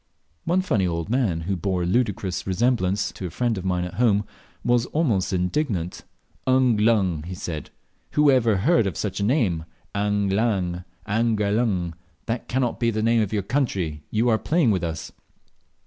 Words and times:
One 0.45 0.63
funny 0.63 0.87
old 0.87 1.09
man, 1.11 1.41
who 1.41 1.55
bore 1.55 1.83
a 1.83 1.85
ludicrous 1.85 2.47
resemblance, 2.47 3.11
to 3.11 3.27
a 3.27 3.29
friend 3.29 3.55
of 3.55 3.63
mine 3.63 3.83
at 3.83 3.93
home, 3.93 4.23
was 4.65 4.87
almost 4.87 5.31
indignant. 5.31 6.05
"Ung 6.47 6.75
lung! 6.75 7.23
"said 7.35 7.67
he, 7.69 8.15
"who 8.15 8.31
ever 8.31 8.57
heard 8.57 8.87
of 8.87 8.97
such 8.97 9.19
a 9.19 9.23
name? 9.23 9.63
ang 9.93 10.27
lang 10.27 10.85
anger 11.05 11.51
lung 11.51 11.93
that 12.25 12.47
can't 12.47 12.79
be 12.79 12.89
the 12.89 13.03
name 13.03 13.21
of 13.21 13.31
your 13.31 13.43
country; 13.43 14.01
you 14.09 14.27
are 14.29 14.39
playing 14.39 14.71
with 14.71 14.83
us." 14.83 15.11